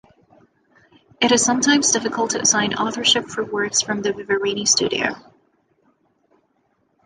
It 1.21 1.31
is 1.31 1.45
sometimes 1.45 1.91
difficult 1.91 2.31
to 2.31 2.41
assign 2.41 2.73
authorship 2.73 3.25
for 3.27 3.45
works 3.45 3.83
from 3.83 4.01
the 4.01 4.11
Vivarini 4.11 4.67
studio. 4.67 5.13